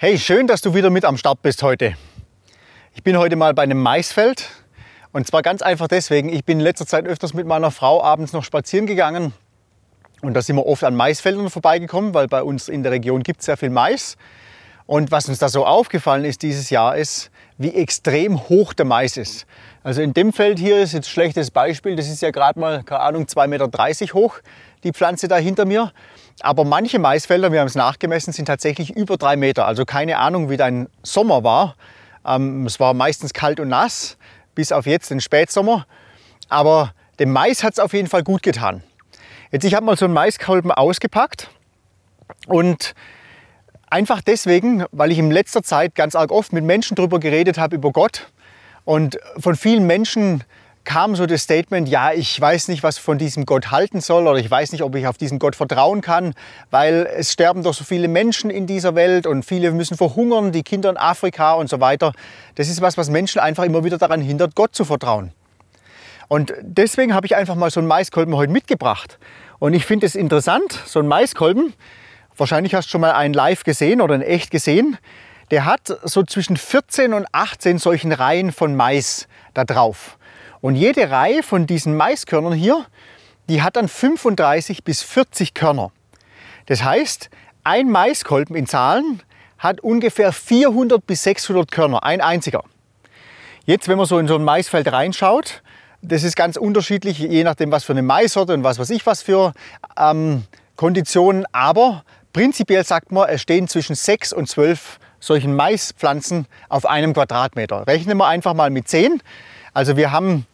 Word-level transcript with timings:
Hey, 0.00 0.16
schön, 0.16 0.46
dass 0.46 0.60
du 0.60 0.74
wieder 0.74 0.90
mit 0.90 1.04
am 1.04 1.16
Start 1.16 1.42
bist 1.42 1.60
heute. 1.64 1.96
Ich 2.94 3.02
bin 3.02 3.18
heute 3.18 3.34
mal 3.34 3.52
bei 3.52 3.64
einem 3.64 3.82
Maisfeld 3.82 4.48
und 5.10 5.26
zwar 5.26 5.42
ganz 5.42 5.60
einfach 5.60 5.88
deswegen, 5.88 6.28
ich 6.28 6.44
bin 6.44 6.60
in 6.60 6.64
letzter 6.64 6.86
Zeit 6.86 7.04
öfters 7.04 7.34
mit 7.34 7.48
meiner 7.48 7.72
Frau 7.72 8.00
abends 8.00 8.32
noch 8.32 8.44
spazieren 8.44 8.86
gegangen 8.86 9.32
und 10.22 10.34
da 10.34 10.42
sind 10.42 10.54
wir 10.54 10.66
oft 10.66 10.84
an 10.84 10.94
Maisfeldern 10.94 11.50
vorbeigekommen, 11.50 12.14
weil 12.14 12.28
bei 12.28 12.44
uns 12.44 12.68
in 12.68 12.84
der 12.84 12.92
Region 12.92 13.24
gibt 13.24 13.40
es 13.40 13.46
sehr 13.46 13.56
viel 13.56 13.70
Mais. 13.70 14.16
Und 14.86 15.10
was 15.10 15.28
uns 15.28 15.40
da 15.40 15.48
so 15.48 15.66
aufgefallen 15.66 16.24
ist 16.24 16.42
dieses 16.42 16.70
Jahr 16.70 16.96
ist, 16.96 17.32
wie 17.58 17.74
extrem 17.74 18.48
hoch 18.48 18.74
der 18.74 18.86
Mais 18.86 19.16
ist. 19.16 19.46
Also 19.82 20.00
in 20.00 20.14
dem 20.14 20.32
Feld 20.32 20.60
hier 20.60 20.80
ist 20.80 20.92
jetzt 20.92 21.08
ein 21.08 21.10
schlechtes 21.10 21.50
Beispiel, 21.50 21.96
das 21.96 22.08
ist 22.08 22.22
ja 22.22 22.30
gerade 22.30 22.60
mal, 22.60 22.84
keine 22.84 23.00
Ahnung, 23.00 23.24
2,30 23.24 23.46
Meter 23.48 24.14
hoch, 24.14 24.38
die 24.84 24.92
Pflanze 24.92 25.28
da 25.28 25.36
hinter 25.36 25.64
mir. 25.64 25.92
Aber 26.40 26.64
manche 26.64 26.98
Maisfelder, 26.98 27.52
wir 27.52 27.60
haben 27.60 27.66
es 27.66 27.74
nachgemessen, 27.74 28.32
sind 28.32 28.46
tatsächlich 28.46 28.90
über 28.90 29.16
drei 29.16 29.36
Meter. 29.36 29.66
Also 29.66 29.84
keine 29.84 30.18
Ahnung, 30.18 30.50
wie 30.50 30.56
dein 30.56 30.88
Sommer 31.02 31.42
war. 31.44 31.74
Ähm, 32.24 32.66
es 32.66 32.78
war 32.78 32.94
meistens 32.94 33.32
kalt 33.32 33.60
und 33.60 33.68
nass, 33.68 34.16
bis 34.54 34.72
auf 34.72 34.86
jetzt 34.86 35.10
den 35.10 35.20
Spätsommer. 35.20 35.86
Aber 36.48 36.92
dem 37.18 37.32
Mais 37.32 37.62
hat 37.64 37.72
es 37.74 37.78
auf 37.78 37.92
jeden 37.92 38.08
Fall 38.08 38.22
gut 38.22 38.42
getan. 38.42 38.82
Jetzt, 39.50 39.64
ich 39.64 39.74
habe 39.74 39.84
mal 39.84 39.96
so 39.96 40.04
einen 40.04 40.14
Maiskolben 40.14 40.70
ausgepackt 40.70 41.50
und 42.46 42.94
einfach 43.90 44.20
deswegen, 44.20 44.84
weil 44.92 45.10
ich 45.10 45.18
in 45.18 45.30
letzter 45.30 45.62
Zeit 45.62 45.94
ganz 45.94 46.14
arg 46.14 46.30
oft 46.30 46.52
mit 46.52 46.64
Menschen 46.64 46.94
darüber 46.94 47.18
geredet 47.18 47.58
habe, 47.58 47.76
über 47.76 47.90
Gott. 47.90 48.30
Und 48.84 49.18
von 49.38 49.56
vielen 49.56 49.86
Menschen 49.86 50.44
kam 50.84 51.16
so 51.16 51.26
das 51.26 51.42
Statement, 51.42 51.88
ja, 51.88 52.12
ich 52.12 52.40
weiß 52.40 52.68
nicht, 52.68 52.82
was 52.82 52.98
von 52.98 53.18
diesem 53.18 53.44
Gott 53.44 53.70
halten 53.70 54.00
soll 54.00 54.26
oder 54.26 54.38
ich 54.38 54.50
weiß 54.50 54.72
nicht, 54.72 54.82
ob 54.82 54.94
ich 54.94 55.06
auf 55.06 55.18
diesen 55.18 55.38
Gott 55.38 55.54
vertrauen 55.54 56.00
kann, 56.00 56.34
weil 56.70 57.06
es 57.14 57.32
sterben 57.32 57.62
doch 57.62 57.74
so 57.74 57.84
viele 57.84 58.08
Menschen 58.08 58.50
in 58.50 58.66
dieser 58.66 58.94
Welt 58.94 59.26
und 59.26 59.44
viele 59.44 59.70
müssen 59.72 59.96
verhungern, 59.96 60.52
die 60.52 60.62
Kinder 60.62 60.90
in 60.90 60.96
Afrika 60.96 61.52
und 61.52 61.68
so 61.68 61.80
weiter. 61.80 62.12
Das 62.54 62.68
ist 62.68 62.80
was, 62.80 62.96
was 62.96 63.10
Menschen 63.10 63.38
einfach 63.40 63.64
immer 63.64 63.84
wieder 63.84 63.98
daran 63.98 64.20
hindert, 64.20 64.54
Gott 64.54 64.74
zu 64.74 64.84
vertrauen. 64.84 65.32
Und 66.28 66.54
deswegen 66.60 67.14
habe 67.14 67.26
ich 67.26 67.36
einfach 67.36 67.54
mal 67.54 67.70
so 67.70 67.80
einen 67.80 67.88
Maiskolben 67.88 68.36
heute 68.36 68.52
mitgebracht. 68.52 69.18
Und 69.58 69.74
ich 69.74 69.86
finde 69.86 70.06
es 70.06 70.14
interessant, 70.14 70.78
so 70.86 71.00
ein 71.00 71.06
Maiskolben, 71.08 71.74
wahrscheinlich 72.36 72.74
hast 72.74 72.86
du 72.86 72.90
schon 72.92 73.00
mal 73.00 73.12
einen 73.12 73.34
live 73.34 73.64
gesehen 73.64 74.00
oder 74.00 74.14
in 74.14 74.22
echt 74.22 74.50
gesehen, 74.50 74.98
der 75.50 75.64
hat 75.64 75.98
so 76.04 76.22
zwischen 76.22 76.56
14 76.56 77.14
und 77.14 77.26
18 77.32 77.78
solchen 77.78 78.12
Reihen 78.12 78.52
von 78.52 78.76
Mais 78.76 79.26
da 79.54 79.64
drauf. 79.64 80.18
Und 80.60 80.74
jede 80.74 81.10
Reihe 81.10 81.42
von 81.42 81.66
diesen 81.66 81.96
Maiskörnern 81.96 82.52
hier, 82.52 82.84
die 83.48 83.62
hat 83.62 83.76
dann 83.76 83.88
35 83.88 84.84
bis 84.84 85.02
40 85.02 85.54
Körner. 85.54 85.90
Das 86.66 86.82
heißt, 86.82 87.30
ein 87.64 87.90
Maiskolben 87.90 88.56
in 88.56 88.66
Zahlen 88.66 89.22
hat 89.58 89.80
ungefähr 89.80 90.32
400 90.32 91.04
bis 91.06 91.22
600 91.22 91.70
Körner, 91.70 92.04
ein 92.04 92.20
einziger. 92.20 92.62
Jetzt, 93.64 93.88
wenn 93.88 93.98
man 93.98 94.06
so 94.06 94.18
in 94.18 94.28
so 94.28 94.36
ein 94.36 94.44
Maisfeld 94.44 94.90
reinschaut, 94.90 95.62
das 96.00 96.22
ist 96.22 96.36
ganz 96.36 96.56
unterschiedlich, 96.56 97.18
je 97.18 97.44
nachdem, 97.44 97.72
was 97.72 97.84
für 97.84 97.92
eine 97.92 98.02
Maissorte 98.02 98.54
und 98.54 98.62
was 98.64 98.78
weiß 98.78 98.90
ich 98.90 99.04
was 99.04 99.22
für 99.22 99.52
ähm, 99.98 100.44
Konditionen. 100.76 101.44
Aber 101.52 102.04
prinzipiell 102.32 102.84
sagt 102.84 103.10
man, 103.10 103.28
es 103.28 103.42
stehen 103.42 103.66
zwischen 103.68 103.96
6 103.96 104.32
und 104.32 104.48
12 104.48 104.98
solchen 105.20 105.56
Maispflanzen 105.56 106.46
auf 106.68 106.86
einem 106.86 107.12
Quadratmeter. 107.12 107.86
Rechnen 107.86 108.16
wir 108.16 108.26
einfach 108.26 108.54
mal 108.54 108.70
mit 108.70 108.88
10. 108.88 109.20
Also 109.78 109.96
wir 109.96 110.10
haben 110.10 110.44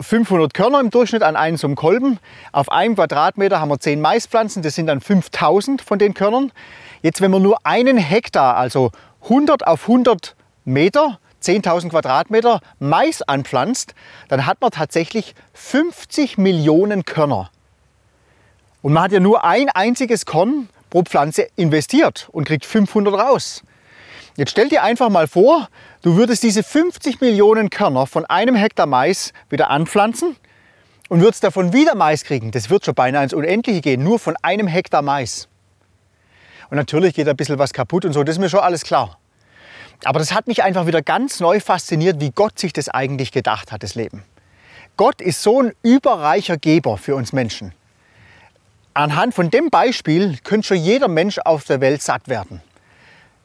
500 0.00 0.52
Körner 0.52 0.80
im 0.80 0.90
Durchschnitt 0.90 1.22
an 1.22 1.34
einem 1.34 1.56
so 1.56 1.66
einem 1.66 1.76
Kolben. 1.76 2.18
Auf 2.52 2.70
einem 2.70 2.94
Quadratmeter 2.94 3.58
haben 3.58 3.70
wir 3.70 3.80
10 3.80 4.02
Maispflanzen, 4.02 4.62
das 4.62 4.74
sind 4.74 4.88
dann 4.88 5.00
5000 5.00 5.80
von 5.80 5.98
den 5.98 6.12
Körnern. 6.12 6.52
Jetzt, 7.00 7.22
wenn 7.22 7.30
man 7.30 7.40
nur 7.40 7.56
einen 7.64 7.96
Hektar, 7.96 8.54
also 8.58 8.90
100 9.22 9.66
auf 9.66 9.88
100 9.88 10.36
Meter, 10.66 11.18
10.000 11.42 11.88
Quadratmeter 11.88 12.60
Mais 12.78 13.22
anpflanzt, 13.22 13.94
dann 14.28 14.44
hat 14.44 14.60
man 14.60 14.72
tatsächlich 14.72 15.34
50 15.54 16.36
Millionen 16.36 17.06
Körner. 17.06 17.48
Und 18.82 18.92
man 18.92 19.04
hat 19.04 19.12
ja 19.12 19.20
nur 19.20 19.42
ein 19.44 19.70
einziges 19.70 20.26
Korn 20.26 20.68
pro 20.90 21.00
Pflanze 21.00 21.48
investiert 21.56 22.28
und 22.30 22.46
kriegt 22.46 22.66
500 22.66 23.14
raus. 23.14 23.62
Jetzt 24.36 24.50
stell 24.50 24.68
dir 24.68 24.82
einfach 24.82 25.08
mal 25.08 25.28
vor, 25.28 25.68
du 26.06 26.14
würdest 26.14 26.44
diese 26.44 26.62
50 26.62 27.20
Millionen 27.20 27.68
Körner 27.68 28.06
von 28.06 28.24
einem 28.26 28.54
Hektar 28.54 28.86
Mais 28.86 29.32
wieder 29.50 29.70
anpflanzen 29.70 30.36
und 31.08 31.20
würdest 31.20 31.42
davon 31.42 31.72
wieder 31.72 31.96
Mais 31.96 32.22
kriegen. 32.22 32.52
Das 32.52 32.70
wird 32.70 32.84
schon 32.84 32.94
beinahe 32.94 33.24
ins 33.24 33.32
Unendliche 33.32 33.80
gehen, 33.80 34.04
nur 34.04 34.20
von 34.20 34.36
einem 34.40 34.68
Hektar 34.68 35.02
Mais. 35.02 35.48
Und 36.70 36.76
natürlich 36.76 37.12
geht 37.12 37.28
ein 37.28 37.36
bisschen 37.36 37.58
was 37.58 37.72
kaputt 37.72 38.04
und 38.04 38.12
so, 38.12 38.22
das 38.22 38.36
ist 38.36 38.38
mir 38.38 38.48
schon 38.48 38.60
alles 38.60 38.84
klar. 38.84 39.18
Aber 40.04 40.20
das 40.20 40.32
hat 40.32 40.46
mich 40.46 40.62
einfach 40.62 40.86
wieder 40.86 41.02
ganz 41.02 41.40
neu 41.40 41.58
fasziniert, 41.58 42.20
wie 42.20 42.30
Gott 42.30 42.56
sich 42.56 42.72
das 42.72 42.88
eigentlich 42.88 43.32
gedacht 43.32 43.72
hat, 43.72 43.82
das 43.82 43.96
Leben. 43.96 44.22
Gott 44.96 45.20
ist 45.20 45.42
so 45.42 45.60
ein 45.60 45.72
überreicher 45.82 46.56
Geber 46.56 46.98
für 46.98 47.16
uns 47.16 47.32
Menschen. 47.32 47.72
Anhand 48.94 49.34
von 49.34 49.50
dem 49.50 49.70
Beispiel 49.70 50.38
könnte 50.44 50.68
schon 50.68 50.76
jeder 50.76 51.08
Mensch 51.08 51.40
auf 51.44 51.64
der 51.64 51.80
Welt 51.80 52.00
satt 52.00 52.28
werden. 52.28 52.62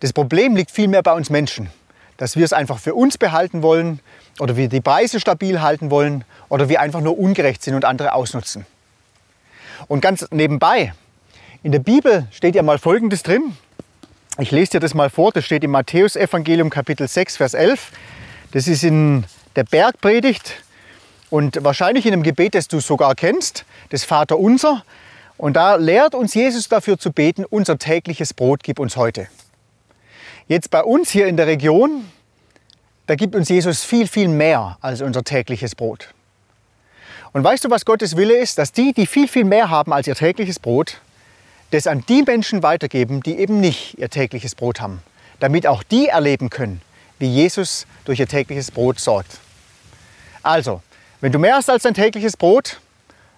Das 0.00 0.12
Problem 0.12 0.56
liegt 0.56 0.72
vielmehr 0.72 1.04
bei 1.04 1.12
uns 1.12 1.30
Menschen, 1.30 1.70
dass 2.18 2.36
wir 2.36 2.44
es 2.44 2.52
einfach 2.52 2.78
für 2.78 2.94
uns 2.94 3.16
behalten 3.16 3.62
wollen 3.62 4.00
oder 4.38 4.56
wir 4.56 4.68
die 4.68 4.82
Preise 4.82 5.18
stabil 5.18 5.62
halten 5.62 5.90
wollen 5.90 6.24
oder 6.50 6.68
wir 6.68 6.80
einfach 6.80 7.00
nur 7.00 7.18
ungerecht 7.18 7.62
sind 7.62 7.74
und 7.74 7.86
andere 7.86 8.12
ausnutzen. 8.12 8.66
Und 9.86 10.00
ganz 10.00 10.26
nebenbei, 10.30 10.92
in 11.62 11.72
der 11.72 11.78
Bibel 11.78 12.26
steht 12.30 12.54
ja 12.54 12.62
mal 12.62 12.78
Folgendes 12.78 13.22
drin. 13.22 13.56
Ich 14.38 14.50
lese 14.50 14.72
dir 14.72 14.80
das 14.80 14.94
mal 14.94 15.10
vor, 15.10 15.32
das 15.32 15.44
steht 15.44 15.64
im 15.64 15.70
Matthäusevangelium 15.70 16.70
Kapitel 16.70 17.08
6, 17.08 17.36
Vers 17.36 17.54
11. 17.54 17.92
Das 18.52 18.68
ist 18.68 18.84
in 18.84 19.24
der 19.56 19.64
Bergpredigt 19.64 20.62
und 21.30 21.62
wahrscheinlich 21.64 22.06
in 22.06 22.12
einem 22.12 22.22
Gebet, 22.22 22.54
das 22.54 22.68
du 22.68 22.80
sogar 22.80 23.14
kennst, 23.14 23.64
das 23.90 24.04
Vater 24.04 24.38
Unser. 24.38 24.84
Und 25.36 25.54
da 25.54 25.76
lehrt 25.76 26.14
uns 26.14 26.34
Jesus 26.34 26.68
dafür 26.68 26.98
zu 26.98 27.12
beten, 27.12 27.44
unser 27.44 27.78
tägliches 27.78 28.34
Brot 28.34 28.62
gib 28.62 28.80
uns 28.80 28.96
heute. 28.96 29.28
Jetzt 30.48 30.70
bei 30.70 30.82
uns 30.82 31.10
hier 31.10 31.26
in 31.26 31.36
der 31.36 31.46
Region, 31.46 32.10
da 33.06 33.16
gibt 33.16 33.34
uns 33.34 33.50
Jesus 33.50 33.84
viel, 33.84 34.08
viel 34.08 34.28
mehr 34.28 34.78
als 34.80 35.02
unser 35.02 35.22
tägliches 35.22 35.74
Brot. 35.74 36.08
Und 37.32 37.44
weißt 37.44 37.66
du, 37.66 37.70
was 37.70 37.84
Gottes 37.84 38.16
Wille 38.16 38.34
ist? 38.34 38.56
Dass 38.56 38.72
die, 38.72 38.94
die 38.94 39.06
viel, 39.06 39.28
viel 39.28 39.44
mehr 39.44 39.68
haben 39.68 39.92
als 39.92 40.06
ihr 40.06 40.14
tägliches 40.14 40.58
Brot, 40.58 41.02
das 41.70 41.86
an 41.86 42.02
die 42.08 42.22
Menschen 42.22 42.62
weitergeben, 42.62 43.22
die 43.22 43.38
eben 43.38 43.60
nicht 43.60 43.98
ihr 43.98 44.08
tägliches 44.08 44.54
Brot 44.54 44.80
haben, 44.80 45.02
damit 45.38 45.66
auch 45.66 45.82
die 45.82 46.08
erleben 46.08 46.48
können, 46.48 46.80
wie 47.18 47.26
Jesus 47.26 47.86
durch 48.06 48.18
ihr 48.18 48.26
tägliches 48.26 48.70
Brot 48.70 49.00
sorgt. 49.00 49.40
Also, 50.42 50.80
wenn 51.20 51.30
du 51.30 51.38
mehr 51.38 51.56
hast 51.56 51.68
als 51.68 51.82
dein 51.82 51.92
tägliches 51.92 52.38
Brot, 52.38 52.80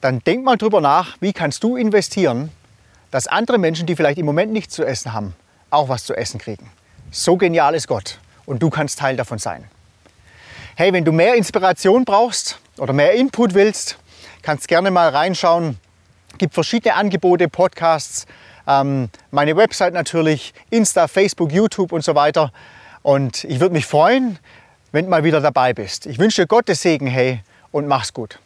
dann 0.00 0.20
denk 0.20 0.44
mal 0.44 0.56
drüber 0.56 0.80
nach, 0.80 1.16
wie 1.20 1.32
kannst 1.32 1.64
du 1.64 1.74
investieren, 1.74 2.52
dass 3.10 3.26
andere 3.26 3.58
Menschen, 3.58 3.86
die 3.86 3.96
vielleicht 3.96 4.18
im 4.18 4.26
Moment 4.26 4.52
nichts 4.52 4.74
zu 4.74 4.84
essen 4.84 5.12
haben, 5.12 5.34
auch 5.70 5.88
was 5.88 6.04
zu 6.04 6.14
essen 6.14 6.38
kriegen. 6.38 6.70
So 7.14 7.36
genial 7.36 7.74
ist 7.74 7.88
Gott 7.88 8.18
und 8.46 8.62
du 8.62 8.70
kannst 8.70 8.98
Teil 8.98 9.16
davon 9.16 9.38
sein. 9.38 9.68
Hey, 10.76 10.94
wenn 10.94 11.04
du 11.04 11.12
mehr 11.12 11.34
Inspiration 11.34 12.06
brauchst 12.06 12.58
oder 12.78 12.94
mehr 12.94 13.12
Input 13.12 13.52
willst, 13.52 13.98
kannst 14.40 14.66
gerne 14.66 14.90
mal 14.90 15.10
reinschauen. 15.10 15.76
Es 16.32 16.38
gibt 16.38 16.54
verschiedene 16.54 16.94
Angebote, 16.94 17.48
Podcasts, 17.48 18.24
ähm, 18.66 19.10
meine 19.30 19.54
Website 19.58 19.92
natürlich, 19.92 20.54
Insta, 20.70 21.06
Facebook, 21.06 21.52
YouTube 21.52 21.92
und 21.92 22.02
so 22.02 22.14
weiter. 22.14 22.50
Und 23.02 23.44
ich 23.44 23.60
würde 23.60 23.74
mich 23.74 23.84
freuen, 23.84 24.38
wenn 24.90 25.04
du 25.04 25.10
mal 25.10 25.22
wieder 25.22 25.42
dabei 25.42 25.74
bist. 25.74 26.06
Ich 26.06 26.18
wünsche 26.18 26.40
dir 26.40 26.48
Gottes 26.48 26.80
Segen, 26.80 27.06
hey, 27.06 27.42
und 27.72 27.86
mach's 27.86 28.14
gut. 28.14 28.38